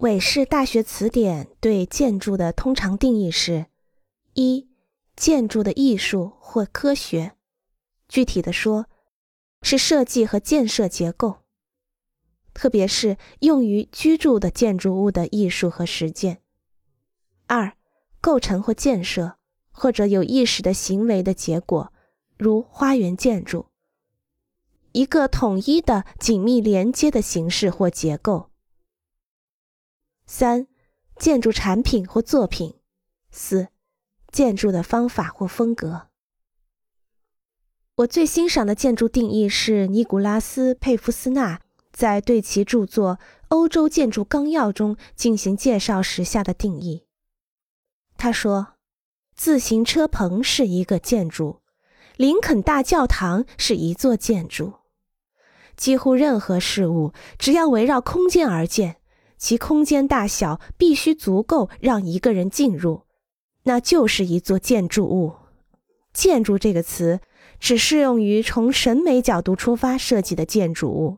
[0.00, 3.66] 韦氏大学词典对建筑的通常定义是：
[4.32, 4.66] 一、
[5.14, 7.32] 建筑的艺术或科学，
[8.08, 8.86] 具体的说，
[9.60, 11.40] 是设计和建设结构，
[12.54, 16.36] 特别是用于居住的建筑物的艺术和实践；
[17.46, 17.76] 二、
[18.22, 19.36] 构成或建设，
[19.70, 21.92] 或者有意识的行为的结果，
[22.38, 23.66] 如花园建筑，
[24.92, 28.49] 一个统一的、紧密连接的形式或结构。
[30.32, 30.68] 三、
[31.16, 32.76] 建筑产品或作品；
[33.32, 33.66] 四、
[34.30, 36.06] 建筑的方法或风格。
[37.96, 41.60] 我最欣赏的建筑定义是尼古拉斯·佩夫斯纳
[41.92, 43.16] 在对其著作
[43.48, 47.04] 《欧洲建筑纲要》中进行介绍时下的定义。
[48.16, 48.74] 他说
[49.34, 51.60] ：“自行车棚是一个建筑，
[52.16, 54.74] 林肯大教堂是一座建筑。
[55.76, 58.98] 几乎任何事物，只要围绕空间而建。”
[59.40, 63.04] 其空间大小必须足够让一个人进入，
[63.62, 65.32] 那就是一座建筑物。
[66.12, 67.20] 建筑这个词
[67.58, 71.16] 只适用于从审美角度出发设计的建筑物。